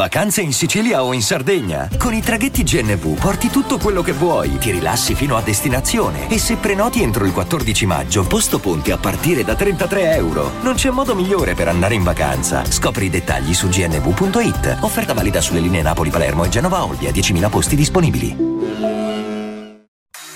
[0.00, 1.86] Vacanze in Sicilia o in Sardegna?
[1.98, 6.38] Con i traghetti GNV porti tutto quello che vuoi, ti rilassi fino a destinazione e
[6.38, 10.52] se prenoti entro il 14 maggio, posto ponti a partire da 33 euro.
[10.62, 12.64] Non c'è modo migliore per andare in vacanza.
[12.64, 14.78] Scopri i dettagli su gnv.it.
[14.80, 18.34] Offerta valida sulle linee Napoli-Palermo e Genova-Olbia, 10.000 posti disponibili.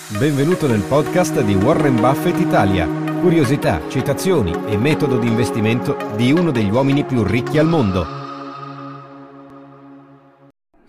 [0.08, 2.86] Benvenuto nel podcast di Warren Buffett Italia.
[2.86, 8.23] Curiosità, citazioni e metodo di investimento di uno degli uomini più ricchi al mondo.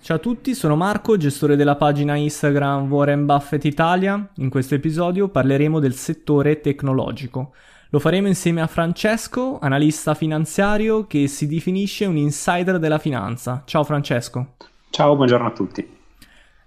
[0.05, 4.29] Ciao a tutti, sono Marco, gestore della pagina Instagram Warren Buffett Italia.
[4.35, 7.55] In questo episodio parleremo del settore tecnologico.
[7.89, 13.63] Lo faremo insieme a Francesco, analista finanziario che si definisce un insider della finanza.
[13.65, 14.49] Ciao Francesco.
[14.91, 15.97] Ciao, buongiorno a tutti.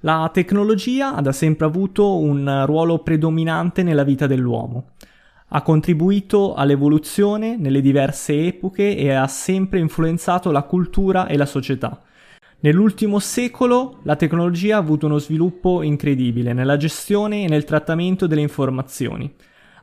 [0.00, 4.94] La tecnologia ha da sempre avuto un ruolo predominante nella vita dell'uomo.
[5.50, 12.02] Ha contribuito all'evoluzione nelle diverse epoche e ha sempre influenzato la cultura e la società.
[12.60, 18.40] Nell'ultimo secolo la tecnologia ha avuto uno sviluppo incredibile nella gestione e nel trattamento delle
[18.40, 19.32] informazioni.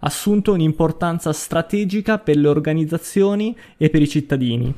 [0.01, 4.75] Assunto un'importanza strategica per le organizzazioni e per i cittadini,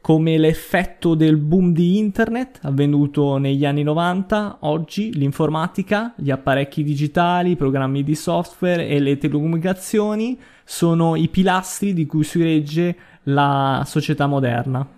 [0.00, 7.50] come l'effetto del boom di internet avvenuto negli anni 90, oggi l'informatica, gli apparecchi digitali,
[7.50, 13.82] i programmi di software e le telecomunicazioni sono i pilastri di cui si regge la
[13.86, 14.88] società moderna.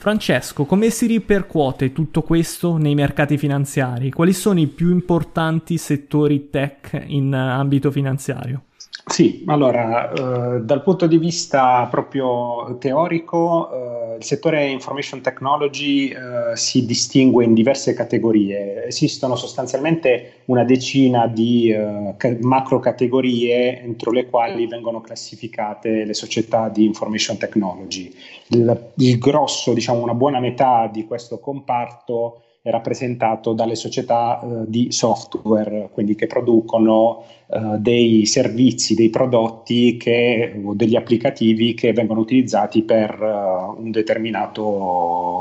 [0.00, 4.12] Francesco, come si ripercuote tutto questo nei mercati finanziari?
[4.12, 8.62] Quali sono i più importanti settori tech in ambito finanziario?
[9.08, 16.54] Sì, allora, eh, dal punto di vista proprio teorico, eh, il settore information technology eh,
[16.56, 18.84] si distingue in diverse categorie.
[18.84, 26.68] Esistono sostanzialmente una decina di eh, macro categorie entro le quali vengono classificate le società
[26.68, 28.12] di information technology.
[28.48, 34.64] Il, il grosso, diciamo una buona metà di questo comparto è rappresentato dalle società eh,
[34.66, 41.94] di software, quindi che producono eh, dei servizi, dei prodotti che, o degli applicativi che
[41.94, 43.90] vengono utilizzati per uh, un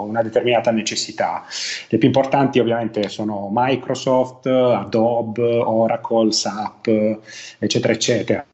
[0.08, 1.44] una determinata necessità.
[1.90, 7.20] Le più importanti ovviamente sono Microsoft, Adobe, Oracle, SAP,
[7.60, 8.46] eccetera, eccetera.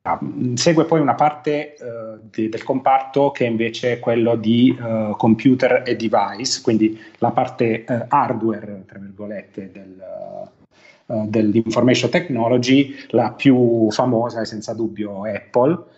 [0.56, 5.84] Segue poi una parte uh, di, del comparto che è invece quello di uh, computer
[5.86, 10.04] e device, quindi la parte hardware, tra virgolette, del
[11.14, 15.92] uh, dell'information technology, la più famosa è senza dubbio Apple.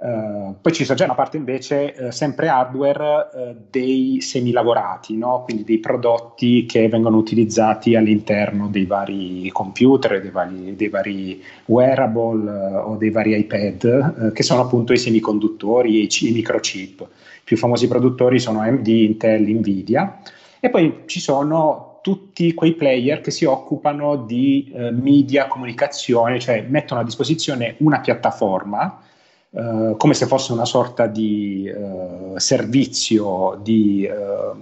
[0.00, 5.42] Uh, poi ci sono già una parte invece, uh, sempre hardware, dei semilavorati, no?
[5.44, 12.50] quindi dei prodotti che vengono utilizzati all'interno dei vari computer, dei vari, dei vari wearable
[12.84, 17.00] o dei vari iPad, che sono appunto i semiconduttori i, i microchip.
[17.00, 20.20] I più famosi produttori sono AMD, Intel, Nvidia.
[20.60, 26.62] E poi ci sono tutti quei player che si occupano di eh, media, comunicazione, cioè
[26.62, 29.02] mettono a disposizione una piattaforma
[29.50, 34.52] eh, come se fosse una sorta di eh, servizio di, eh,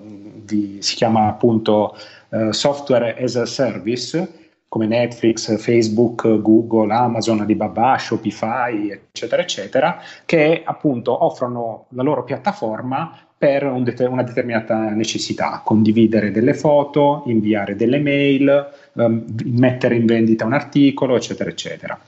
[0.44, 1.97] di, si chiama appunto
[2.30, 10.62] eh, software as a service come Netflix, Facebook, Google, Amazon, Alibaba, Shopify, eccetera, eccetera, che
[10.64, 17.76] appunto offrono la loro piattaforma per un det- una determinata necessità, condividere delle foto, inviare
[17.76, 21.98] delle mail, um, mettere in vendita un articolo, eccetera, eccetera.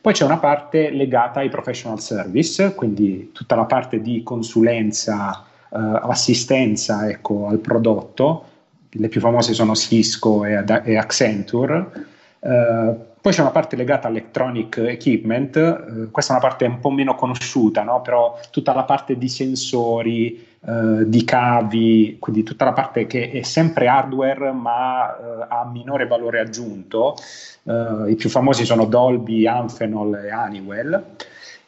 [0.00, 5.76] Poi c'è una parte legata ai professional service, quindi tutta la parte di consulenza, uh,
[5.76, 8.46] assistenza ecco, al prodotto,
[8.90, 11.90] le più famose sono Cisco e, e Accenture.
[12.40, 16.90] Uh, poi c'è una parte legata all'electronic equipment, eh, questa è una parte un po'
[16.90, 18.02] meno conosciuta, no?
[18.02, 23.42] però tutta la parte di sensori, eh, di cavi, quindi tutta la parte che è
[23.42, 27.14] sempre hardware ma eh, ha minore valore aggiunto.
[27.64, 31.04] Eh, I più famosi sono Dolby, Amphenol e Honeywell.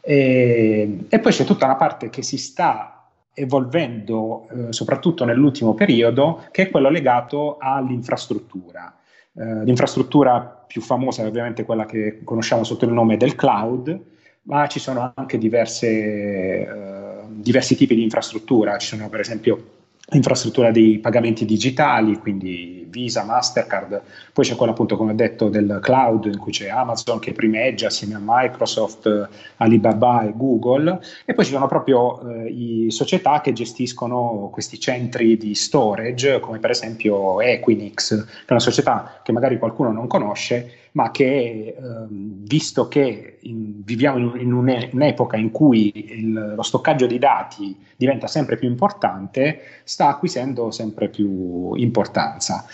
[0.00, 2.94] E, e poi c'è tutta una parte che si sta
[3.34, 8.94] evolvendo eh, soprattutto nell'ultimo periodo, che è quello legato all'infrastruttura.
[9.37, 14.00] Uh, l'infrastruttura più famosa è ovviamente quella che conosciamo sotto il nome del cloud,
[14.43, 16.94] ma ci sono anche diverse, uh,
[17.34, 18.76] diversi tipi di infrastruttura.
[18.78, 19.72] Ci sono per esempio
[20.12, 24.02] infrastruttura dei pagamenti digitali, quindi Visa, Mastercard,
[24.32, 27.88] poi c'è quella appunto come ho detto del cloud in cui c'è Amazon che primeggia
[27.88, 33.52] assieme a Microsoft, Alibaba e Google e poi ci sono proprio eh, i società che
[33.52, 39.58] gestiscono questi centri di storage come per esempio Equinix, che è una società che magari
[39.58, 45.93] qualcuno non conosce ma che, ehm, visto che in, viviamo in, in un'epoca in cui
[46.12, 52.64] il, lo stoccaggio di dati diventa sempre più importante, sta acquisendo sempre più importanza.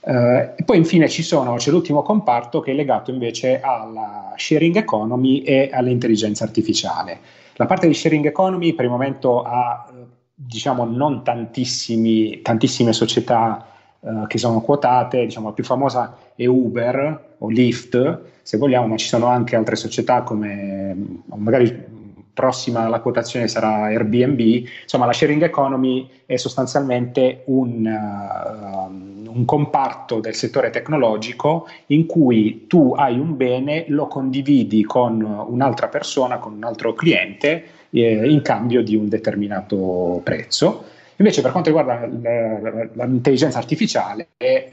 [0.00, 5.70] Eh, poi infine sono, c'è l'ultimo comparto che è legato invece alla sharing economy e
[5.72, 7.18] all'intelligenza artificiale.
[7.54, 9.90] La parte di sharing economy per il momento ha
[10.34, 13.69] diciamo non tantissime società
[14.00, 18.96] uh, che sono quotate, diciamo la più famosa è Uber o Lyft, se vogliamo, ma
[18.96, 21.98] ci sono anche altre società come magari
[22.32, 24.40] prossima alla quotazione sarà Airbnb,
[24.82, 32.66] insomma la sharing economy è sostanzialmente un, uh, un, comparto del settore tecnologico in cui
[32.66, 38.40] tu hai un bene, lo condividi con un'altra persona, con un altro cliente eh, in
[38.42, 40.84] cambio di un determinato prezzo.
[41.20, 44.72] Invece per quanto riguarda l'intelligenza artificiale, eh,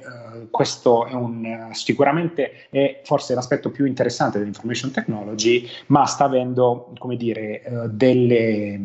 [0.50, 7.18] questo è un, sicuramente è forse l'aspetto più interessante dell'information technology, ma sta avendo, come
[7.18, 8.80] dire, eh, delle,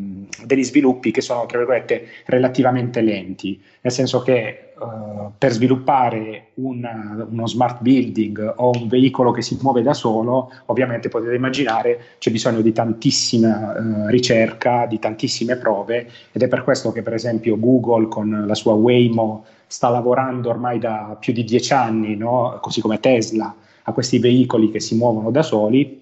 [0.45, 7.25] degli sviluppi che sono, tra virgolette, relativamente lenti, nel senso che Uh, per sviluppare una,
[7.31, 12.33] uno smart building o un veicolo che si muove da solo, ovviamente potete immaginare c'è
[12.33, 17.59] bisogno di tantissima uh, ricerca, di tantissime prove ed è per questo che per esempio
[17.59, 22.59] Google con la sua Waymo sta lavorando ormai da più di dieci anni, no?
[22.61, 26.01] così come Tesla, a questi veicoli che si muovono da soli.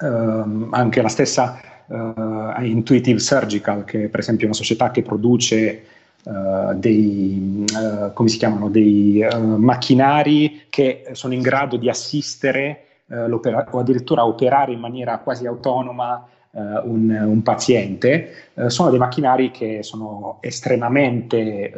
[0.00, 1.60] Uh, anche la stessa
[2.60, 5.82] Intuitive Surgical, che per esempio è una società che produce
[6.22, 12.84] Uh, dei, uh, come si chiamano, dei uh, macchinari che sono in grado di assistere
[13.10, 18.52] o addirittura operare in maniera quasi autonoma un, un, paziente.
[18.68, 21.72] sono dei macchinari che sono estremamente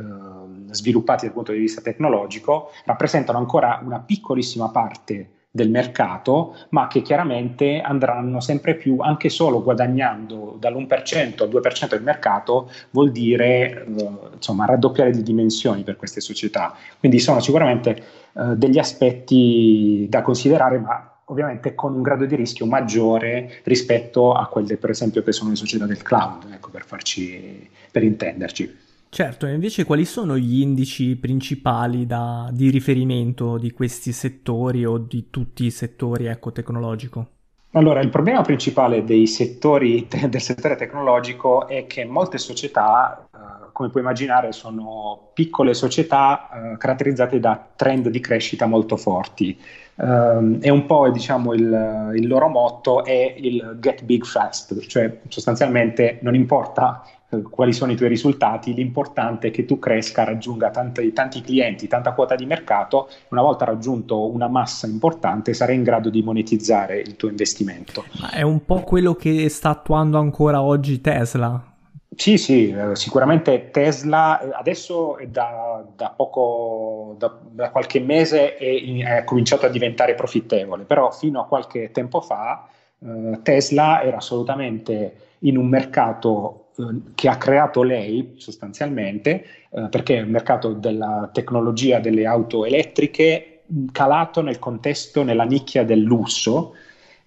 [0.71, 7.03] sviluppati dal punto di vista tecnologico, rappresentano ancora una piccolissima parte del mercato, ma che
[7.03, 14.11] chiaramente andranno sempre più, anche solo guadagnando dall'1% al 2% del mercato, vuol dire eh,
[14.35, 16.75] insomma, raddoppiare di dimensioni per queste società.
[16.99, 18.03] Quindi sono sicuramente
[18.33, 24.47] eh, degli aspetti da considerare, ma ovviamente con un grado di rischio maggiore rispetto a
[24.47, 28.91] quelle, per esempio, che sono le società del cloud, ecco, per, farci, per intenderci.
[29.15, 34.97] Certo, e invece quali sono gli indici principali da, di riferimento di questi settori o
[34.97, 37.27] di tutti i settori ecco, tecnologico?
[37.73, 44.03] Allora, il problema principale settori del settore tecnologico è che molte società, eh, come puoi
[44.03, 49.61] immaginare, sono piccole società eh, caratterizzate da trend di crescita molto forti.
[49.95, 55.19] Um, e un po' diciamo il, il, loro motto è il get big fast, cioè
[55.29, 57.05] sostanzialmente non importa
[57.49, 62.13] quali sono i tuoi risultati, l'importante è che tu cresca, raggiunga tanti, tanti clienti, tanta
[62.13, 67.17] quota di mercato, una volta raggiunto una massa importante sarai in grado di monetizzare il
[67.17, 68.05] tuo investimento.
[68.21, 71.72] Ma è un po' quello che sta attuando ancora oggi Tesla.
[72.15, 79.19] Sì, sì, eh, sicuramente Tesla eh, adesso da, da poco, da, da, qualche mese è,
[79.19, 82.69] è, cominciato a diventare profittevole, però fino a qualche tempo fa
[82.99, 90.17] eh, Tesla era assolutamente in un mercato eh, che ha creato lei sostanzialmente, eh, perché
[90.17, 96.75] è il mercato della tecnologia delle auto elettriche calato nel contesto, nella nicchia del lusso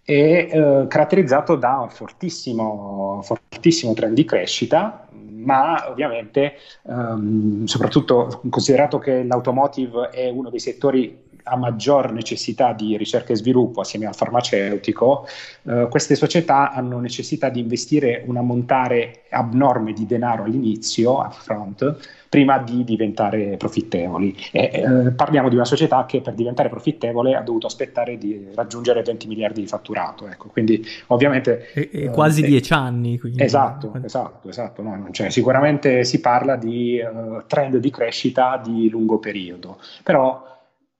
[0.05, 6.53] e eh, caratterizzato da un fortissimo, fortissimo trend di crescita, ma ovviamente
[6.87, 13.35] ehm, soprattutto considerato che l'automotive è uno dei settori a maggior necessità di ricerca e
[13.35, 15.27] sviluppo assieme al farmaceutico,
[15.63, 21.97] eh, queste società hanno necessità di investire un ammontare abnorme di denaro all'inizio, upfront,
[22.29, 24.35] prima di diventare profittevoli.
[24.51, 29.03] E, eh, parliamo di una società che per diventare profittevole ha dovuto aspettare di raggiungere
[29.03, 30.27] 20 miliardi di fatturato.
[30.27, 30.49] Ecco.
[30.49, 31.71] Quindi ovviamente...
[31.73, 33.19] E, e quasi 10 eh, anni.
[33.19, 33.41] Quindi.
[33.41, 34.81] Esatto, esatto, esatto.
[34.81, 40.54] No, cioè, sicuramente si parla di uh, trend di crescita di lungo periodo, però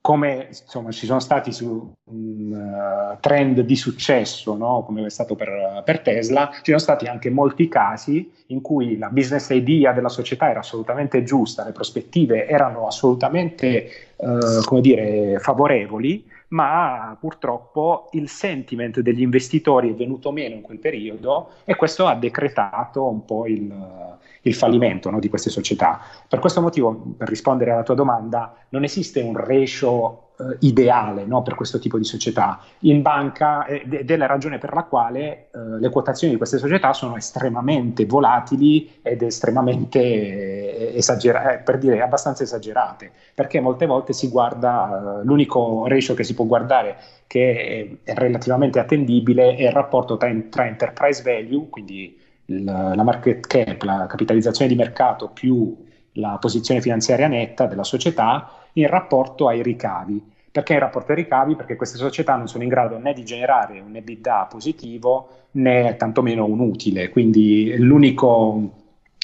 [0.06, 1.66] come insomma, ci sono stati su
[2.04, 4.84] uh, trend di successo, no?
[4.86, 9.08] come è stato per, per, Tesla, ci sono stati anche molti casi in cui la
[9.08, 17.16] business idea della società era assolutamente giusta, le prospettive erano assolutamente uh, dire, favorevoli, ma
[17.18, 23.08] purtroppo il sentiment degli investitori è venuto meno in quel periodo e questo ha decretato
[23.08, 23.74] un po' il,
[24.48, 26.00] il fallimento no, di queste società.
[26.28, 31.42] Per questo motivo, per rispondere alla tua domanda, non esiste un ratio eh, ideale no,
[31.42, 35.78] per questo tipo di società in banca ed è la ragione per la quale eh,
[35.78, 42.00] le quotazioni di queste società sono estremamente volatili ed estremamente eh, esagerate, eh, per dire
[42.02, 47.98] abbastanza esagerate, perché molte volte si guarda, eh, l'unico ratio che si può guardare che
[48.04, 53.46] è, è relativamente attendibile è il rapporto tra, tra enterprise value, quindi la, la market
[53.46, 55.84] cap, la capitalizzazione di mercato più
[56.16, 60.34] la posizione finanziaria netta della società in rapporto ai ricavi.
[60.50, 61.54] Perché in rapporto ai ricavi?
[61.54, 66.46] Perché queste società non sono in grado né di generare un EBITDA positivo né tantomeno
[66.46, 68.70] un utile, quindi l'unico,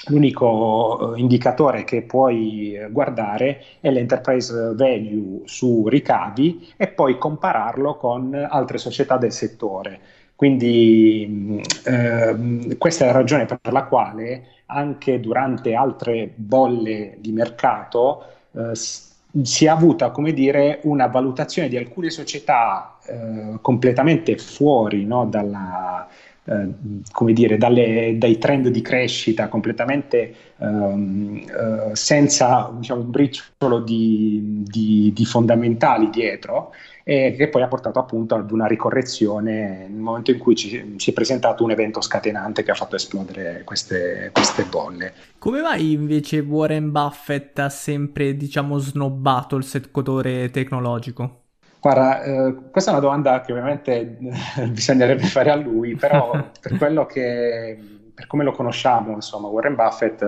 [0.09, 8.35] l'unico eh, indicatore che puoi guardare è l'enterprise value su ricavi e poi compararlo con
[8.35, 10.01] altre società del settore.
[10.43, 18.25] Quindi eh, questa è la ragione per la quale anche durante altre bolle di mercato
[18.51, 25.27] eh, si è avuta, come dire, una valutazione di alcune società eh, completamente fuori no,
[25.27, 26.09] dalla,
[26.45, 26.69] eh,
[27.13, 34.63] come dire, dalle, dai trend di crescita, completamente ehm, eh, senza diciamo, un briciolo di,
[34.65, 36.73] di, di fondamentali dietro
[37.05, 41.11] e che poi ha portato appunto ad una ricorrezione nel momento in cui ci, ci
[41.11, 45.13] è presentato un evento scatenante che ha fatto esplodere queste, queste bolle.
[45.39, 51.42] Come mai invece Warren Buffett ha sempre, diciamo, snobbato il settore tecnologico?
[51.83, 54.19] Guarda, eh, questa è una domanda che ovviamente
[54.71, 57.77] bisognerebbe fare a lui, però per quello che
[58.15, 60.23] per come lo conosciamo, insomma, Warren Buffett,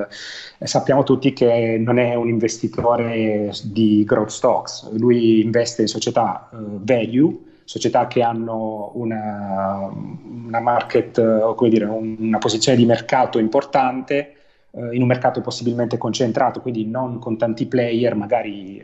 [0.58, 6.48] eh, sappiamo tutti che non è un investitore di growth stocks, lui investe in società
[6.52, 12.84] eh, value, società che hanno una, una market, eh, come dire, un, una posizione di
[12.84, 14.34] mercato importante,
[14.72, 18.82] eh, in un mercato possibilmente concentrato, quindi non con tanti player, magari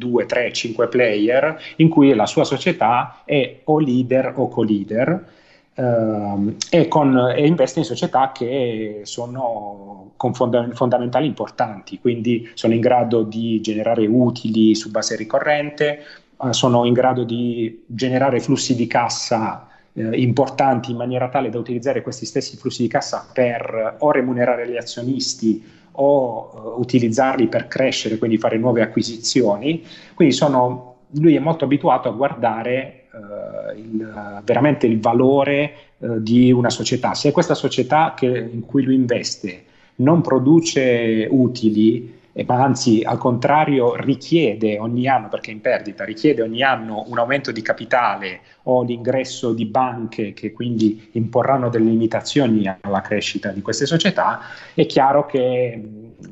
[0.00, 5.38] 2, 3, 5 player, in cui la sua società è o leader o co-leader
[5.72, 12.74] Uh, e, con, e, investe in società che sono con fonda- fondamentali importanti, quindi sono
[12.74, 16.02] in grado di generare utili su base ricorrente,
[16.36, 21.58] uh, sono in grado di generare flussi di cassa uh, importanti in maniera tale da
[21.58, 28.18] utilizzare questi stessi flussi di cassa per o remunerare gli azionisti o utilizzarli per crescere,
[28.18, 29.84] quindi fare nuove acquisizioni.
[30.14, 36.52] Quindi sono, lui è molto abituato a guardare uh, il, veramente il valore uh, di
[36.52, 37.14] una società.
[37.14, 39.64] Se questa società che, in cui lui investe
[39.96, 46.42] non produce utili, ma anzi al contrario richiede ogni anno, perché è in perdita, richiede
[46.42, 52.72] ogni anno un aumento di capitale o l'ingresso di banche che quindi imporranno delle limitazioni
[52.80, 54.40] alla crescita di queste società,
[54.74, 55.82] è chiaro che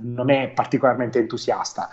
[0.01, 1.89] non è particolarmente entusiasta.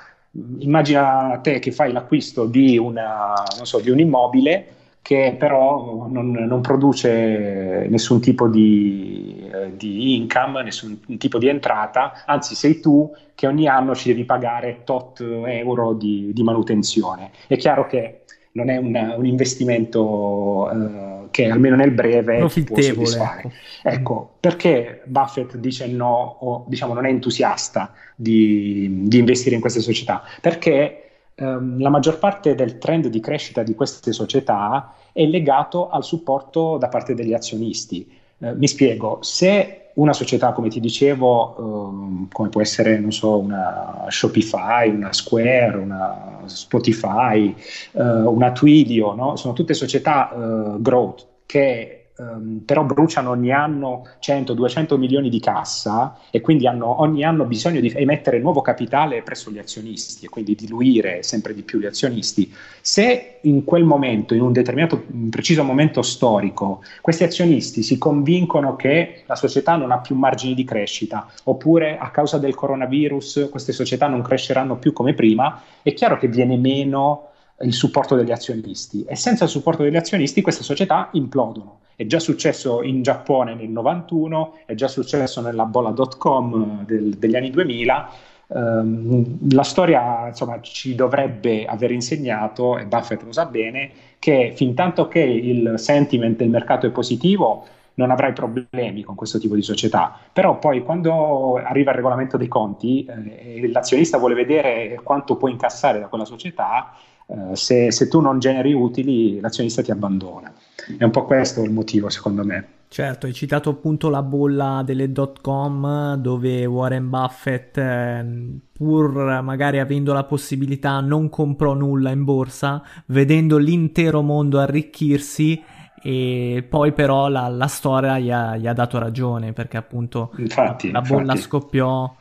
[0.60, 3.34] Immagina te che fai l'acquisto di, una,
[3.64, 4.68] so, di un immobile
[5.02, 12.24] che però non, non produce nessun tipo di, eh, di, income, nessun tipo di entrata,
[12.26, 17.32] anzi sei tu che ogni anno ci devi pagare tot euro di, di manutenzione.
[17.48, 18.22] È chiaro che
[18.56, 23.42] non è un, un investimento eh, che almeno nel breve può soddisfare.
[23.42, 23.52] Ecco.
[23.84, 24.36] ecco.
[24.40, 30.24] perché Buffett dice no o diciamo non è entusiasta di, di investire in queste società?
[30.40, 36.04] Perché ehm, la maggior parte del trend di crescita di queste società è legato al
[36.04, 38.24] supporto da parte degli azionisti.
[38.40, 43.38] Eh, mi spiego, se una società, come ti dicevo, ehm, come può essere, non so,
[43.38, 47.56] una Shopify, una Square, una Spotify,
[47.94, 49.36] eh, una Twilio, no?
[49.38, 56.18] sono tutte società eh, growth che Um, però bruciano ogni anno 100-200 milioni di cassa
[56.32, 60.56] e quindi hanno ogni anno bisogno di emettere nuovo capitale presso gli azionisti e quindi
[60.56, 62.50] diluire sempre di più gli azionisti.
[62.80, 68.78] Se in quel momento, in un determinato, un preciso momento storico, questi azionisti si convincono
[68.78, 73.74] che la società non ha più margini di crescita oppure a causa del coronavirus queste
[73.74, 79.04] società non cresceranno più come prima, è chiaro che viene meno il supporto degli azionisti
[79.04, 81.80] e senza il supporto degli azionisti queste società implodono.
[81.96, 87.52] È già successo in Giappone nel 91, è già successo nella bolla.com del, degli anni
[87.52, 88.10] 2000.
[88.48, 94.52] Um, ehm, la storia insomma, ci dovrebbe aver insegnato, e Buffett lo sa bene, che
[94.56, 99.56] fin tanto che il sentiment del mercato è positivo, non avrai problemi con questo tipo
[99.56, 100.18] di società.
[100.32, 105.48] Però poi quando arriva il regolamento dei conti eh, e l'azionista vuole vedere quanto può
[105.48, 106.94] incassare da quella società,
[107.28, 110.54] eh, se, se, tu non generi utili, l'azionista ti abbandona.
[110.98, 112.68] È un po' questo il motivo, secondo me.
[112.88, 118.26] Certo, hai citato appunto la bolla delle dot com dove Warren Buffett, eh,
[118.72, 125.62] pur magari avendo la possibilità, non comprò nulla in borsa, vedendo l'intero mondo arricchirsi
[126.02, 130.92] e poi però la, la storia gli ha, gli ha, dato ragione perché appunto infatti,
[130.92, 131.42] la, la bolla infatti.
[131.42, 132.16] scoppiò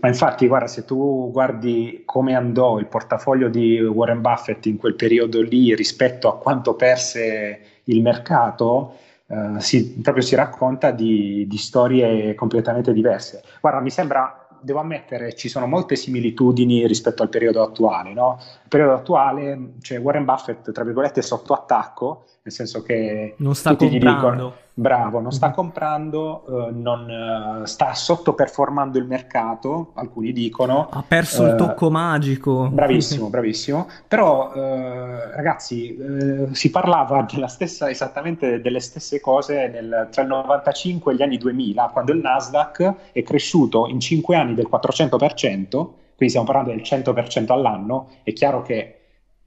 [0.00, 4.94] ma infatti, guarda, se tu guardi come andò il portafoglio di Warren Buffett in quel
[4.94, 8.94] periodo lì rispetto a quanto perse il mercato,
[9.26, 13.42] eh, si, proprio si racconta di, di storie completamente diverse.
[13.60, 18.12] Guarda, mi sembra devo ammettere, ci sono molte similitudini rispetto al periodo attuale.
[18.12, 18.38] No?
[18.40, 23.54] Il periodo attuale, cioè Warren Buffett, tra virgolette, è sotto attacco, nel senso che non
[23.54, 24.18] sta tutti comprando.
[24.18, 30.88] gli dicono bravo, non sta comprando, eh, non, eh, sta sottoperformando il mercato, alcuni dicono.
[30.90, 32.68] Ha perso eh, il tocco magico.
[32.68, 33.88] Bravissimo, bravissimo.
[34.06, 40.28] Però eh, ragazzi, eh, si parlava della stessa, esattamente delle stesse cose nel, tra il
[40.28, 45.68] 95 e gli anni 2000, quando il Nasdaq è cresciuto in 5 anni del 400%,
[45.68, 48.97] quindi stiamo parlando del 100% all'anno, è chiaro che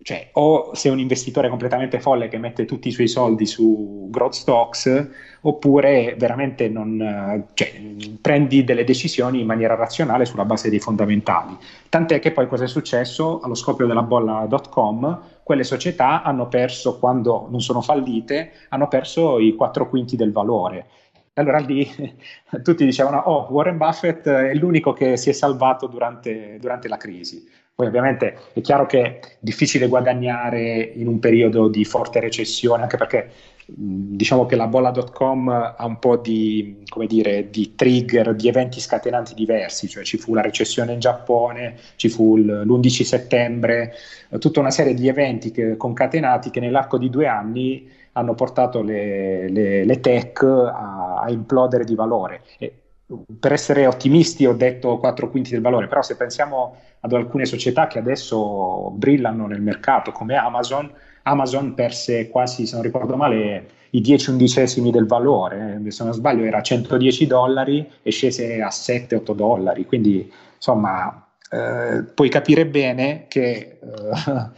[0.03, 4.33] cioè, o sei un investitore completamente folle che mette tutti i suoi soldi su growth
[4.33, 5.09] stocks,
[5.41, 7.71] oppure veramente non, cioè,
[8.19, 11.55] prendi delle decisioni in maniera razionale sulla base dei fondamentali.
[11.89, 13.39] Tant'è che poi cosa è successo?
[13.41, 19.55] Allo scoppio della bolla.com, quelle società hanno perso, quando non sono fallite, hanno perso i
[19.55, 20.87] quattro quinti del valore.
[21.33, 21.87] Allora lì
[22.63, 27.47] tutti dicevano, oh, Warren Buffett è l'unico che si è salvato durante, durante la crisi.
[27.81, 32.95] Poi ovviamente è chiaro che è difficile guadagnare in un periodo di forte recessione, anche
[32.95, 33.31] perché
[33.65, 39.87] diciamo che la bolla.com ha un po' di, dire, di, trigger, di eventi scatenanti diversi,
[39.87, 43.93] cioè ci fu la recessione in Giappone, ci fu l'11 settembre,
[44.37, 49.49] tutta una serie di eventi che, concatenati che nell'arco di due anni hanno portato le,
[49.49, 52.43] le, le tech a, a, implodere di valore.
[52.59, 52.80] E
[53.39, 57.87] per essere ottimisti ho detto 4 quinti del valore, però se pensiamo ad alcune società
[57.87, 60.91] che adesso brillano nel mercato come Amazon,
[61.23, 66.45] Amazon perse quasi, se non ricordo male, i 10 undicesimi del valore, se non sbaglio
[66.45, 73.79] era 110 dollari e scese a 7-8 dollari, quindi insomma eh, puoi capire bene che
[73.81, 74.49] eh,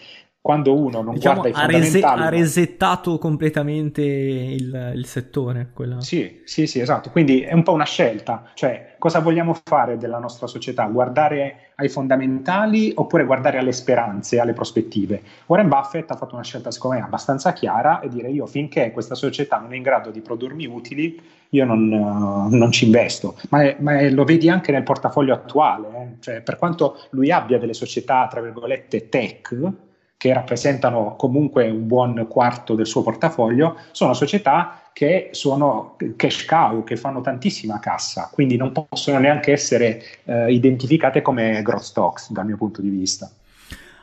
[0.44, 1.94] quando uno non diciamo, guarda i ha fondamentali...
[1.94, 5.70] Rese- ha resettato completamente il, il settore.
[5.74, 6.02] Quella...
[6.02, 7.12] Sì, sì, sì, esatto.
[7.12, 8.52] Quindi è un po' una scelta.
[8.54, 10.84] Cioè, cosa vogliamo fare della nostra società?
[10.88, 15.22] Guardare ai fondamentali oppure guardare alle speranze, alle prospettive?
[15.46, 19.16] Warren Buffett ha fatto una scelta, secondo me, abbastanza chiara e dire io finché questa
[19.16, 23.38] società non è in grado di produrmi utili, io non, uh, non ci investo.
[23.48, 25.88] Ma, è, ma è, lo vedi anche nel portafoglio attuale.
[25.88, 26.08] Eh?
[26.20, 29.72] Cioè, per quanto lui abbia delle società, tra virgolette, tech,
[30.24, 36.86] che rappresentano comunque un buon quarto del suo portafoglio, sono società che sono cash cow,
[36.86, 42.46] che fanno tantissima cassa, quindi non possono neanche essere eh, identificate come growth stocks dal
[42.46, 43.30] mio punto di vista.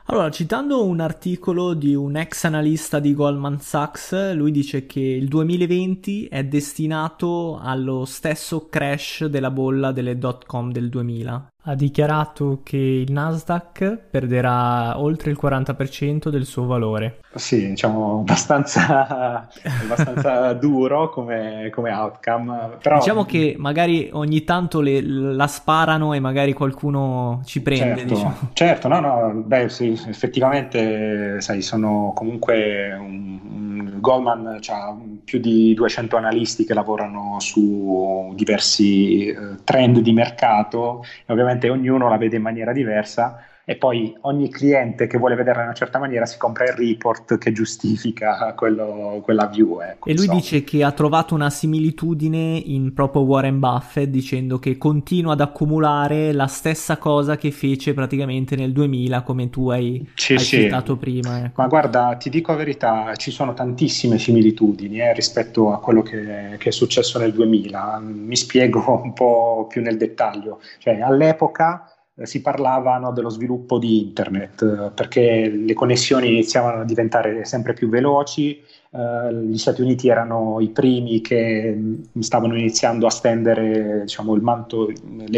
[0.06, 5.26] Allora, citando un articolo di un ex analista di Goldman Sachs, lui dice che il
[5.26, 12.61] 2020 è destinato allo stesso crash della bolla delle dot com del 2000 ha dichiarato
[12.62, 17.20] che il Nasdaq perderà oltre il 40% del suo valore.
[17.35, 19.46] Sì, diciamo abbastanza,
[19.83, 22.77] abbastanza duro come, come outcome.
[22.81, 22.96] Però...
[22.99, 27.99] Diciamo che magari ogni tanto le, la sparano e magari qualcuno ci prende.
[27.99, 28.37] Certo, diciamo.
[28.55, 35.75] certo no, no, beh sì, effettivamente, sai, sono comunque un, un Goldman ha più di
[35.75, 42.16] 200 analisti che lavorano su diversi eh, trend di mercato e ovviamente ovviamente ognuno la
[42.16, 46.27] vede in maniera diversa e poi ogni cliente che vuole vederla in una certa maniera
[46.27, 49.81] si compra il report che giustifica quello, quella view.
[49.81, 50.40] Ecco, e lui insomma.
[50.40, 56.33] dice che ha trovato una similitudine in proprio Warren Buffett dicendo che continua ad accumulare
[56.33, 60.62] la stessa cosa che fece praticamente nel 2000 come tu hai, sì, hai sì.
[60.62, 61.44] citato prima.
[61.44, 61.62] Ecco.
[61.62, 66.57] Ma guarda, ti dico la verità, ci sono tantissime similitudini eh, rispetto a quello che,
[66.59, 68.01] che è successo nel 2000.
[68.01, 70.61] Mi spiego un po' più nel dettaglio.
[70.79, 71.85] Cioè, all'epoca
[72.24, 77.88] si parlava no, dello sviluppo di internet perché le connessioni iniziavano a diventare sempre più
[77.88, 78.61] veloci,
[78.92, 84.90] eh, gli Stati Uniti erano i primi che mm, stavano iniziando a stendere diciamo, manto,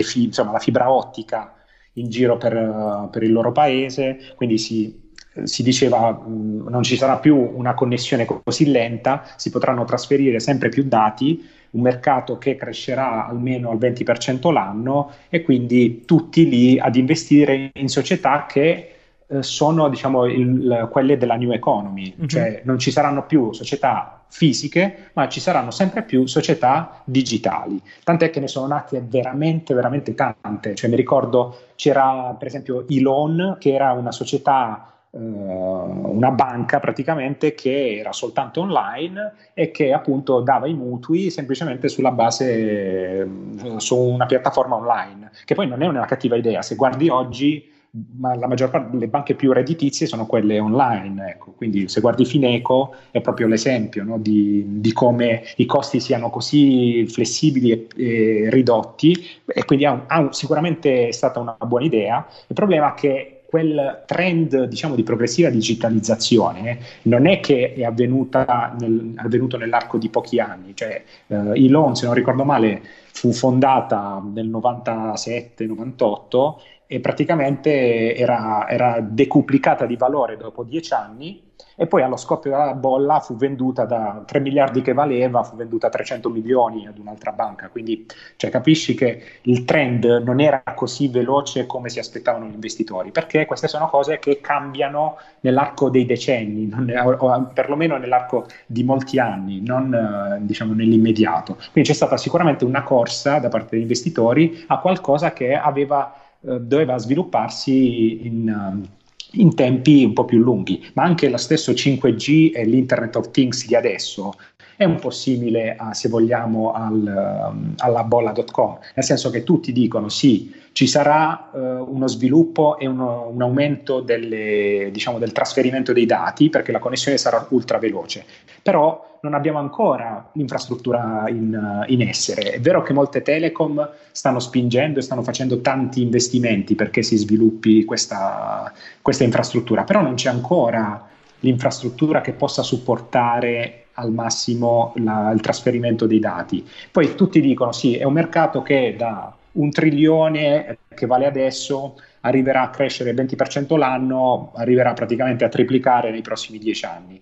[0.02, 1.54] fi- insomma, la fibra ottica
[1.94, 5.10] in giro per, uh, per il loro paese, quindi si,
[5.42, 10.40] si diceva mh, mm, non ci sarà più una connessione così lenta, si potranno trasferire
[10.40, 16.78] sempre più dati un mercato che crescerà almeno al 20% l'anno e quindi tutti lì
[16.78, 18.92] ad investire in società che
[19.26, 22.26] eh, sono diciamo, il, quelle della new economy, mm-hmm.
[22.28, 27.80] cioè non ci saranno più società fisiche, ma ci saranno sempre più società digitali.
[28.02, 30.74] Tant'è che ne sono nate veramente, veramente tante.
[30.74, 37.98] Cioè, mi ricordo c'era per esempio Elon, che era una società una banca praticamente che
[37.98, 43.28] era soltanto online e che appunto dava i mutui semplicemente sulla base
[43.62, 47.70] uh, su una piattaforma online che poi non è una cattiva idea se guardi oggi
[48.16, 51.32] ma la maggior parte delle banche più redditizie sono quelle online.
[51.32, 51.52] Ecco.
[51.52, 57.06] Quindi se guardi Fineco è proprio l'esempio no, di, di, come i costi siano così
[57.06, 62.26] flessibili e, e ridotti e quindi ha, ha, sicuramente è stata una buona idea.
[62.46, 68.74] Il problema è che quel trend diciamo, di progressiva digitalizzazione non è che è nel,
[69.16, 72.80] avvenuto nell'arco di pochi anni, cioè eh, Elon, se non ricordo male,
[73.12, 76.54] fu fondata nel 97-98
[76.86, 82.74] e praticamente era, era, decuplicata di valore dopo dieci anni e poi allo scoppio della
[82.74, 87.32] bolla fu venduta da 3 miliardi che valeva, fu venduta a 300 milioni ad un'altra
[87.32, 88.06] banca, quindi
[88.36, 93.46] cioè, capisci che il trend non era così veloce come si aspettavano gli investitori, perché
[93.46, 99.60] queste sono cose che cambiano nell'arco dei decenni, non, o perlomeno nell'arco di molti anni,
[99.60, 101.56] non diciamo nell'immediato.
[101.72, 106.58] Quindi c'è stata sicuramente una corsa da parte degli investitori a qualcosa che aveva eh,
[106.60, 108.84] doveva svilupparsi in,
[109.32, 113.66] in, tempi un po' più lunghi, ma anche lo stesso 5G e l'Internet of Things
[113.66, 114.34] di adesso
[114.76, 119.72] è un po' simile, a, se vogliamo, al, um, alla bolla.com, nel senso che tutti
[119.72, 125.92] dicono sì, ci sarà uh, uno sviluppo e uno, un aumento delle, diciamo, del trasferimento
[125.92, 128.24] dei dati perché la connessione sarà ultra veloce,
[128.60, 132.54] però non abbiamo ancora l'infrastruttura in, in, essere.
[132.54, 137.84] È vero che molte telecom stanno spingendo e stanno facendo tanti investimenti perché si sviluppi
[137.84, 141.08] questa, questa infrastruttura, però non c'è ancora
[141.40, 146.66] l'infrastruttura che possa supportare al massimo la, il trasferimento dei dati.
[146.90, 152.62] Poi tutti dicono sì, è un mercato che da un trilione che vale adesso arriverà
[152.62, 157.20] a crescere il 20% l'anno, arriverà praticamente a triplicare nei prossimi dieci anni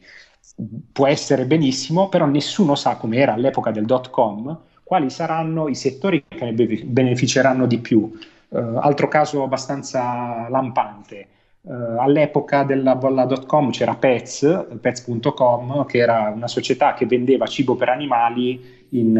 [0.92, 4.58] può essere benissimo, però nessuno sa come era all'epoca del dot com
[4.90, 8.10] quali saranno i settori che ne beneficeranno di più.
[8.48, 11.28] Uh, altro caso abbastanza lampante.
[11.60, 17.88] Uh, all'epoca della bolla.com c'era Pets, pets.com, che era una società che vendeva cibo per
[17.88, 19.16] animali in,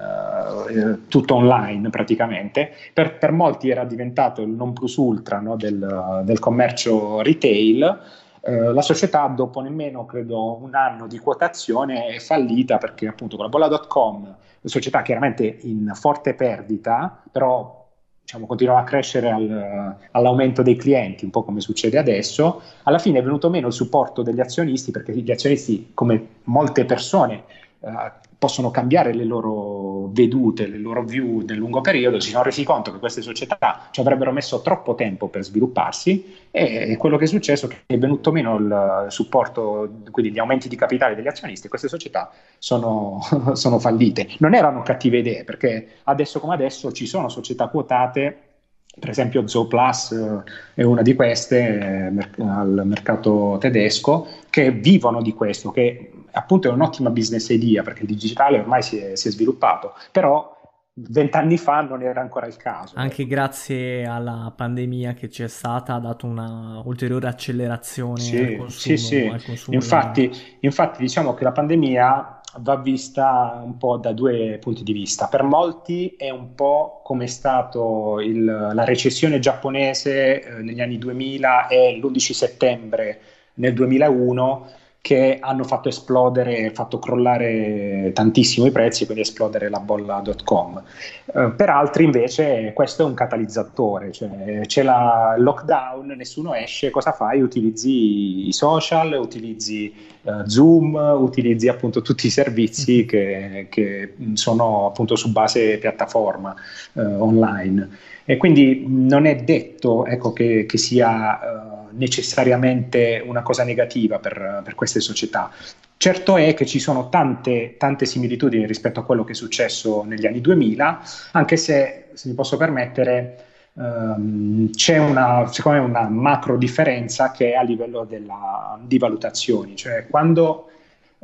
[0.00, 2.70] uh, tutto online praticamente.
[2.94, 8.72] Per, per, molti era diventato il non plus ultra no, del, del commercio retail eh,
[8.72, 13.50] la società dopo nemmeno credo un anno di quotazione è fallita perché appunto con la
[13.50, 17.88] bolla.com, società chiaramente in forte perdita, però
[18.20, 23.18] diciamo, continuava a crescere al, all'aumento dei clienti, un po' come succede adesso, alla fine
[23.18, 27.44] è venuto meno il supporto degli azionisti perché gli azionisti, come molte persone,
[27.80, 28.12] eh,
[28.44, 32.92] possono cambiare le loro vedute, le loro view nel lungo periodo, si sono resi conto
[32.92, 37.64] che queste società ci avrebbero messo troppo tempo per svilupparsi e quello che è successo
[37.64, 41.88] è che è venuto meno il supporto, quindi gli aumenti di capitale degli azionisti queste
[41.88, 43.18] società sono,
[43.54, 44.28] sono fallite.
[44.40, 48.52] Non erano cattive idee perché adesso come adesso ci sono società quotate
[48.98, 50.42] per esempio Zooplus eh,
[50.74, 56.72] è una di queste eh, al mercato tedesco che vivono di questo, che appunto è
[56.72, 60.52] un'ottima business idea perché il digitale ormai si è, si è sviluppato, però
[60.96, 62.94] vent'anni fa non era ancora il caso.
[62.96, 68.68] Anche grazie alla pandemia che c'è stata ha dato una ulteriore accelerazione sì, al consumo.
[68.70, 69.42] Sì, sì.
[69.44, 74.92] Consumo infatti, infatti diciamo che la pandemia va vista un po' da due punti di
[74.92, 75.26] vista.
[75.26, 80.98] Per molti è un po' come è stato il, la recessione giapponese eh, negli anni
[80.98, 83.20] 2000 e l'11 settembre
[83.54, 84.70] nel 2001
[85.04, 90.82] che hanno fatto esplodere, fatto crollare tantissimo i prezzi, quindi esplodere la bolla.com.
[91.26, 97.12] Eh, per altri invece questo è un catalizzatore, cioè c'è la lockdown, nessuno esce, cosa
[97.12, 97.42] fai?
[97.42, 103.06] Utilizzi i social, utilizzi eh, Zoom, utilizzi appunto tutti i servizi mm-hmm.
[103.06, 106.54] che, che sono appunto su base piattaforma
[106.94, 107.90] eh, online.
[108.24, 114.62] E quindi non è detto ecco, che, che sia uh, necessariamente una cosa negativa per,
[114.64, 115.50] per, queste società.
[115.96, 120.26] Certo è che ci sono tante, tante similitudini rispetto a quello che è successo negli
[120.26, 121.02] anni 2000,
[121.32, 123.44] anche se, se mi posso permettere,
[123.76, 129.76] Um, c'è una, secondo me una macro differenza che è a livello della, di valutazioni,
[129.76, 130.68] cioè quando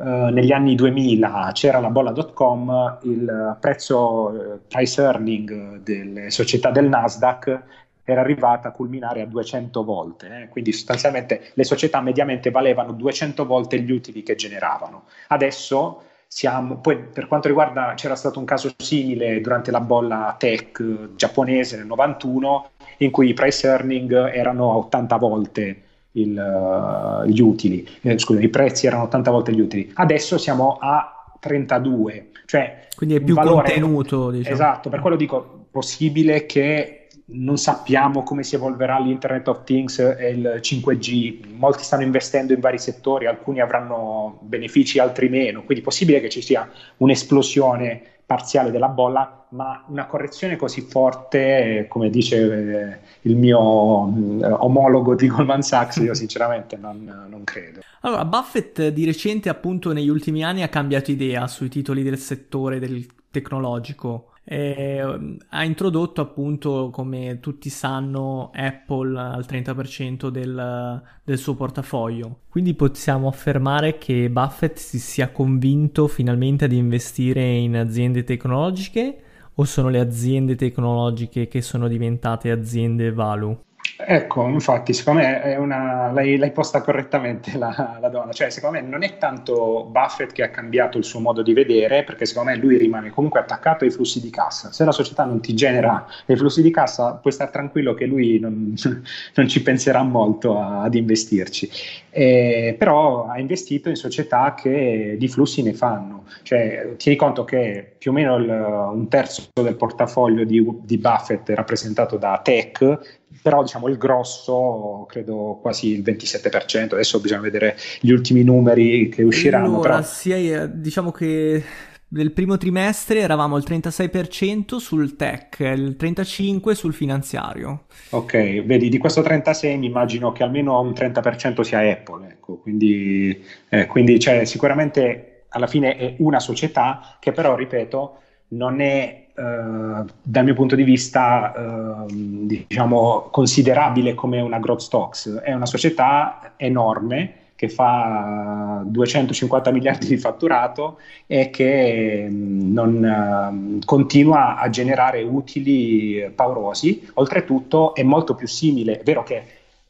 [0.01, 6.89] Uh, negli anni 2000 c'era la bolla.com, il prezzo uh, price earning delle società del
[6.89, 7.63] Nasdaq
[8.05, 10.49] era arrivata a culminare a 200 volte, eh?
[10.49, 15.05] quindi sostanzialmente le società mediamente valevano 200 volte gli utili che generavano.
[15.29, 21.11] Adesso siamo, poi per quanto riguarda, c'era stato un caso simile durante la bolla tech
[21.17, 25.83] giapponese nel 91, in cui i price earning erano a 80 volte
[26.13, 29.91] il, uh, gli utili, eh, scusa, i prezzi erano 80 volte gli utili.
[29.95, 34.31] Adesso siamo a 32, cioè quindi è più valore, contenuto.
[34.31, 34.55] Diciamo.
[34.55, 37.00] Esatto, per quello dico possibile che
[37.33, 42.61] non sappiamo come si evolverà l'Internet of Things e il 5G, molti stanno investendo in
[42.61, 48.71] vari settori, alcuni avranno benefici, altri meno, quindi è possibile che ci sia un'esplosione parziale
[48.71, 55.27] della bolla, ma una correzione così forte, come dice eh, il mio mm, omologo di
[55.27, 57.81] Goldman Sachs, io sinceramente non, non credo.
[58.03, 62.79] Allora, Buffett di recente, appunto, negli ultimi anni ha cambiato idea sui titoli del settore
[62.79, 65.01] del tecnologico eh,
[65.49, 72.41] ha introdotto appunto, come tutti sanno, Apple al 30% del, del, suo portafoglio.
[72.49, 79.23] Quindi possiamo affermare che Buffett si sia convinto finalmente ad investire in aziende tecnologiche
[79.55, 83.57] o sono le aziende tecnologiche che sono diventate aziende value?
[83.97, 88.87] Ecco, infatti, secondo me una, l'hai, l'hai, posta correttamente la, la, donna, cioè secondo me
[88.87, 92.57] non è tanto Buffett che ha cambiato il suo modo di vedere, perché secondo me
[92.57, 94.73] lui rimane comunque attaccato ai flussi di cassa.
[94.73, 98.39] Se la società non ti genera i flussi di cassa, puoi stare tranquillo che lui
[98.39, 98.75] non,
[99.35, 101.71] non ci penserà molto a, ad investirci.
[102.11, 107.95] Eh, però ha investito in società che di flussi ne fanno, cioè tieni conto che
[107.99, 113.20] più o meno il, un terzo del portafoglio di, di Buffett è rappresentato da tech
[113.43, 119.23] però diciamo il grosso credo quasi il 27%, adesso bisogna vedere gli ultimi numeri che
[119.23, 119.67] usciranno.
[119.67, 120.03] Allora, però...
[120.03, 121.65] sì, eh, diciamo che
[122.13, 127.85] nel primo trimestre eravamo al 36% sul tech, il 35% sul finanziario.
[128.11, 133.45] Ok, vedi, di questo 36 mi immagino che almeno un 30% sia Apple, ecco, quindi,
[133.69, 138.19] eh, quindi cioè, sicuramente alla fine è una società che però, ripeto,
[138.51, 145.35] non è eh, dal mio punto di vista eh, diciamo considerabile come una growth stocks,
[145.37, 153.85] è una società enorme che fa 250 miliardi di fatturato e che mm, non, uh,
[153.85, 157.07] continua a generare utili paurosi.
[157.15, 159.43] Oltretutto è molto più simile, è vero che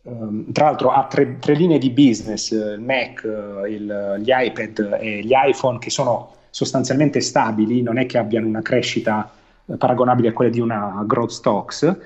[0.02, 3.22] um, tra l'altro ha tre, tre, linee di business, il Mac,
[3.68, 8.62] il, gli iPad e gli iPhone che sono sostanzialmente stabili, non è che abbiano una
[8.62, 9.32] crescita
[9.78, 11.96] paragonabili a quelle di una growth stocks,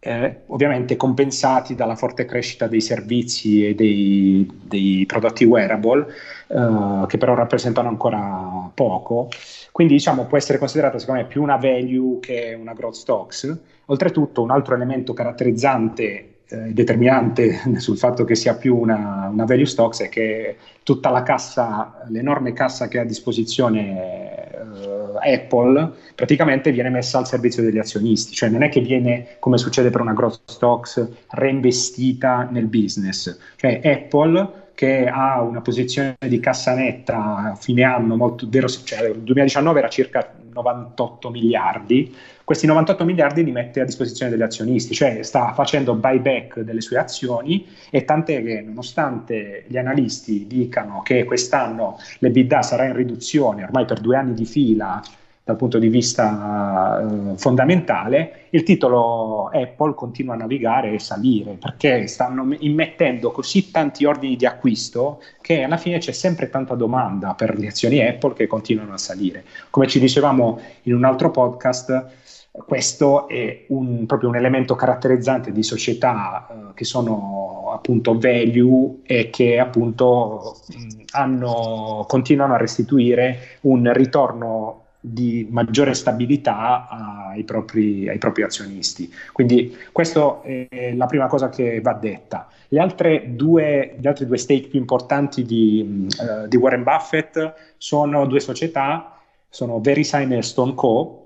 [0.00, 6.06] eh, ovviamente compensati dalla forte crescita dei servizi e dei, dei prodotti wearable,
[6.48, 9.28] eh, che però rappresentano ancora poco.
[9.72, 13.58] Quindi diciamo può essere considerata secondo me più una value che una growth stocks.
[13.86, 19.66] Oltretutto un altro elemento caratterizzante eh, determinante sul fatto che sia più una, una, value
[19.66, 26.70] stocks è che tutta la cassa, l'enorme cassa che ha a disposizione eh, Apple, praticamente
[26.72, 30.12] viene messa al servizio degli azionisti, cioè non è che viene, come succede per una
[30.12, 33.38] growth stocks, reinvestita nel business.
[33.56, 39.08] Cioè Apple che ha una posizione di cassa netta a fine anno molto vero, cioè
[39.08, 42.14] il 2019 era circa 98 miliardi,
[42.44, 46.98] questi 98 miliardi li mette a disposizione degli azionisti, cioè sta facendo buyback delle sue
[46.98, 53.84] azioni e tant'è che nonostante gli analisti dicano che quest'anno l'EBITDA sarà in riduzione ormai
[53.84, 55.02] per due anni di fila
[55.44, 62.06] dal punto di vista eh, fondamentale, il titolo Apple continua a navigare e salire perché
[62.06, 67.58] stanno immettendo così tanti ordini di acquisto che alla fine c'è sempre tanta domanda per
[67.58, 69.44] le azioni Apple che continuano a salire.
[69.68, 72.06] Come ci dicevamo in un altro podcast,
[72.50, 79.28] questo è un, proprio un elemento caratterizzante di società eh, che sono appunto value e
[79.28, 80.56] che appunto
[81.10, 89.12] hanno, continuano a restituire un ritorno di maggiore stabilità ai propri, ai propri, azionisti.
[89.32, 92.48] Quindi questa è la prima cosa che va detta.
[92.68, 98.24] Le altre due, gli altri due stake più importanti di, uh, di Warren Buffett sono
[98.24, 101.23] due società, sono VeriSign e Stone Co.,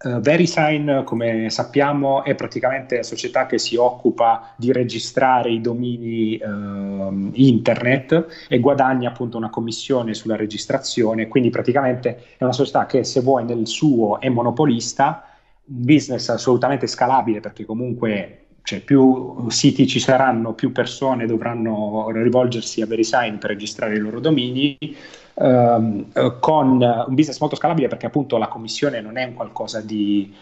[0.00, 6.38] Uh, VeriSign, come sappiamo, è praticamente la società che si occupa di registrare i domini
[6.40, 13.02] uh, internet e guadagna appunto una commissione sulla registrazione, quindi praticamente è una società che
[13.02, 15.24] se vuoi nel suo è monopolista,
[15.64, 22.82] un business assolutamente scalabile perché comunque cioè, più siti ci saranno, più persone dovranno rivolgersi
[22.82, 24.78] a VeriSign per registrare i loro domini
[25.38, 30.34] ehm, con un business molto scalabile perché appunto la commissione non è un qualcosa di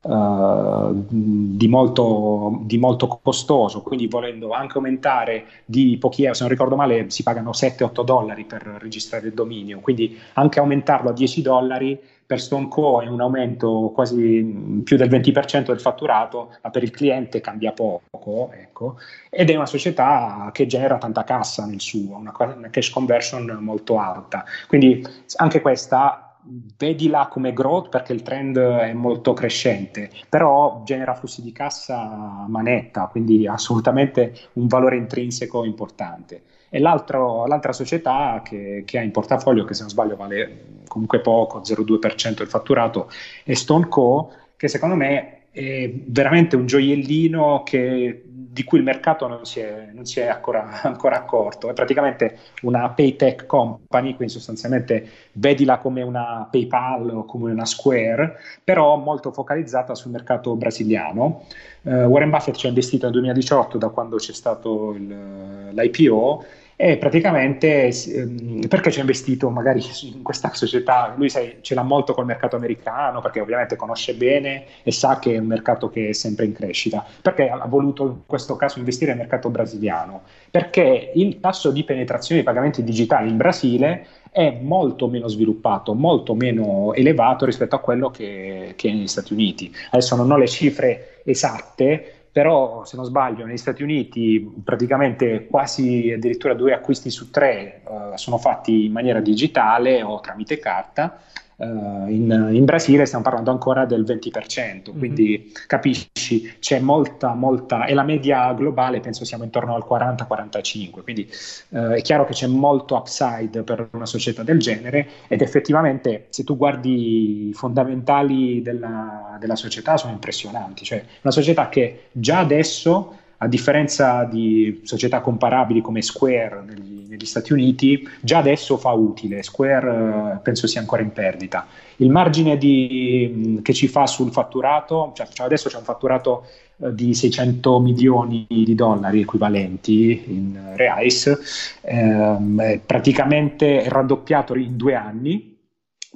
[0.00, 6.52] Uh, di, molto, di, molto, costoso, quindi volendo anche aumentare di pochi euro, se non
[6.52, 11.42] ricordo male si pagano 7-8 dollari per registrare il dominio, quindi anche aumentarlo a 10
[11.42, 16.82] dollari per Stone Co è un aumento quasi più del 20% del fatturato, ma per
[16.82, 18.98] il cliente cambia poco, ecco,
[19.30, 23.98] ed è una società che genera tanta cassa nel suo, una, una cash conversion molto
[23.98, 24.44] alta.
[24.66, 25.02] Quindi
[25.36, 26.36] anche questa
[26.76, 33.06] vedila come growth perché il trend è molto crescente, però genera flussi di cassa manetta,
[33.06, 36.42] quindi assolutamente un valore intrinseco importante.
[36.70, 41.60] E l'altra società che, che, ha in portafoglio, che se non sbaglio vale comunque poco,
[41.60, 43.10] 0,2% del fatturato,
[43.44, 48.27] è Stone Co., che secondo me è veramente un gioiellino che,
[48.58, 51.70] di cui il mercato non si è, non si è ancora, ancora, accorto.
[51.70, 57.64] È praticamente una pay tech company, quindi sostanzialmente vedila come una PayPal o come una
[57.64, 61.44] Square, però molto focalizzata sul mercato brasiliano.
[61.82, 66.44] Uh, Warren Buffett ci ha investito nel 2018 da quando c'è stato il, l'IPO
[66.80, 71.12] e praticamente ehm, perché ci ha investito magari in questa società?
[71.16, 75.34] Lui sai, ce l'ha molto col mercato americano perché ovviamente conosce bene e sa che
[75.34, 77.04] è un mercato che è sempre in crescita.
[77.20, 80.22] Perché ha voluto in questo caso investire nel mercato brasiliano?
[80.52, 86.36] Perché il tasso di penetrazione dei pagamenti digitali in Brasile è molto meno sviluppato, molto
[86.36, 89.74] meno elevato rispetto a quello che, che è negli Stati Uniti.
[89.90, 96.12] Adesso non ho le cifre esatte, però se non sbaglio negli Stati Uniti praticamente quasi
[96.12, 101.20] addirittura due acquisti su tre uh, sono fatti in maniera digitale o tramite carta
[101.60, 104.98] Uh, in, in, Brasile stiamo parlando ancora del 20%, mhm.
[104.98, 105.54] quindi mm-hmm.
[105.66, 111.28] capisci, c'è molta, molta, e la media globale penso siamo intorno al 40-45, quindi
[111.70, 116.44] uh, è chiaro che c'è molto upside per una società del genere ed effettivamente se
[116.44, 123.16] tu guardi i fondamentali della, della società sono impressionanti, cioè una società che già adesso
[123.38, 129.42] a differenza di società comparabili come Square negli, negli Stati Uniti, già adesso fa utile,
[129.42, 131.66] Square eh, penso sia ancora in perdita.
[131.96, 136.46] Il margine di, che ci fa sul fatturato, cioè, cioè adesso c'è un fatturato
[136.78, 145.56] eh, di 600 milioni di dollari equivalenti in reais, ehm, praticamente raddoppiato in due anni,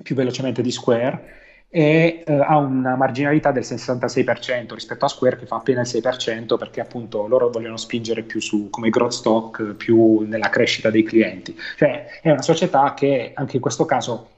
[0.03, 1.41] più velocemente di Square
[1.75, 6.59] e eh, ha una marginalità del 66% rispetto a Square che fa appena il 6%
[6.59, 11.57] perché appunto loro vogliono spingere più su come growth stock, più nella crescita dei clienti.
[11.79, 14.29] Cioè è una società che anche in questo caso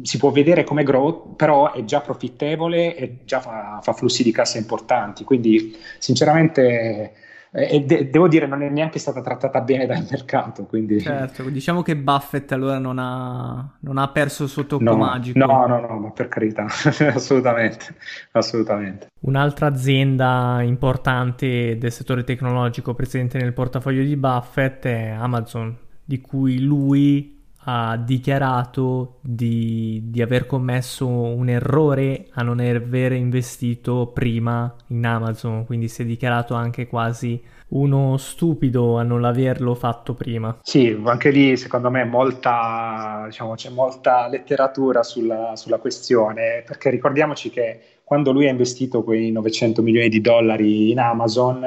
[0.00, 4.32] si può vedere come growth, però è già profittevole e già fa, fa flussi di
[4.32, 7.12] cassa importanti, quindi sinceramente
[7.50, 10.64] e de- devo dire non è neanche stata trattata bene dal mercato.
[10.64, 11.00] Quindi...
[11.00, 15.38] Certo, diciamo che Buffett allora non ha, non ha perso il suo tocco no, magico.
[15.38, 16.66] No, no, no, ma per carità,
[17.14, 17.94] assolutamente,
[18.32, 19.08] assolutamente.
[19.20, 26.60] Un'altra azienda importante del settore tecnologico presente nel portafoglio di Buffett è Amazon, di cui
[26.60, 35.04] lui ha dichiarato di, di, aver commesso un errore a non aver investito prima in
[35.04, 40.58] Amazon, quindi si è dichiarato anche quasi uno stupido a non averlo fatto prima.
[40.62, 47.50] Sì, anche lì secondo me molta, diciamo, c'è molta letteratura sulla, sulla questione, perché ricordiamoci
[47.50, 51.62] che quando lui ha investito quei 900 milioni di dollari in Amazon,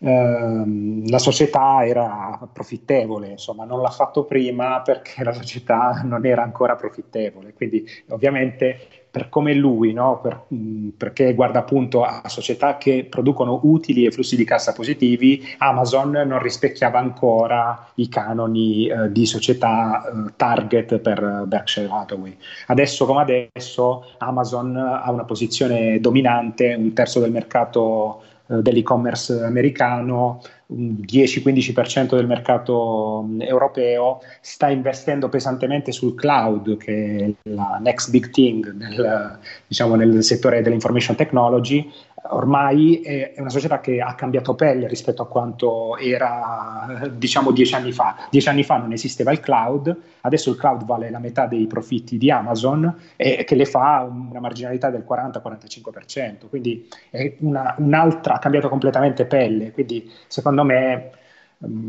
[0.00, 6.42] ehm, la società era profittevole, insomma non l'ha fatto prima perché la società non era
[6.42, 10.20] ancora profittevole, quindi ovviamente per come lui, no?
[10.20, 15.42] per, mh, perché guarda appunto a società che producono utili e flussi di cassa positivi,
[15.56, 22.36] Amazon non rispecchiava ancora i canoni eh, di società eh, target per Berkshire Hathaway.
[22.66, 30.40] Adesso come adesso Amazon ha una posizione dominante, un terzo del mercato eh, dell'e-commerce americano,
[30.66, 38.10] un 10-15% del mercato mm, europeo, sta investendo pesantemente sul cloud, che è la next
[38.10, 41.90] big thing nel, diciamo, nel settore dell'information technology,
[42.30, 47.92] ormai è, una società che ha cambiato pelle rispetto a quanto era diciamo dieci anni
[47.92, 48.26] fa.
[48.30, 52.18] Dieci anni fa non esisteva il cloud, adesso il cloud vale la metà dei profitti
[52.18, 58.38] di Amazon e che le fa una marginalità del 40-45%, quindi è una, un'altra, ha
[58.38, 61.10] cambiato completamente pelle, quindi secondo me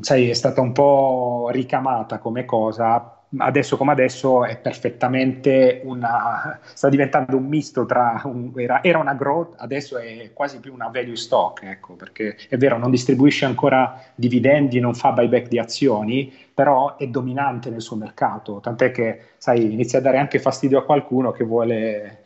[0.02, 6.88] sai, è stata un po' ricamata come cosa adesso come adesso è perfettamente una sta
[6.88, 11.18] diventando un misto tra un, era, era, una growth adesso è quasi più una value
[11.18, 16.96] stock ecco perché è vero non distribuisce ancora dividendi non fa buyback di azioni però
[16.96, 21.32] è dominante nel suo mercato tant'è che sai inizia a dare anche fastidio a qualcuno
[21.32, 22.22] che vuole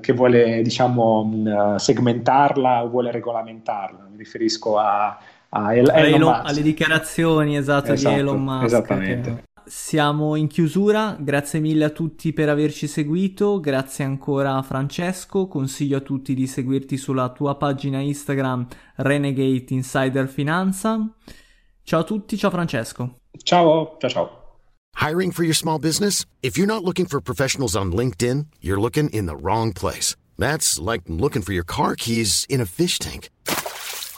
[0.00, 4.08] che vuole diciamo, mh, segmentarla o vuole regolamentarla.
[4.10, 5.16] Mi riferisco a,
[5.48, 8.64] a El- Elon Elon, alle dichiarazioni esatto, esatto, di Elon Musk.
[8.64, 9.34] Esattamente.
[9.34, 9.45] Che...
[9.68, 15.96] Siamo in chiusura, grazie mille a tutti per averci seguito, grazie ancora a Francesco, consiglio
[15.96, 18.64] a tutti di seguirti sulla tua pagina Instagram
[18.94, 21.12] Renegade Insider Finanza.
[21.82, 23.18] Ciao a tutti, ciao Francesco.
[23.42, 24.30] Ciao, ciao ciao.
[25.00, 26.24] Hiring for your small business?
[26.42, 30.14] If you're not looking for professionals on LinkedIn, you're looking in the wrong place.
[30.38, 33.30] That's like looking for your car keys in a fish tank.